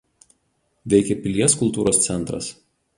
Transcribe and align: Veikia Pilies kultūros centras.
Veikia 0.95 1.19
Pilies 1.27 1.59
kultūros 1.63 2.05
centras. 2.09 2.55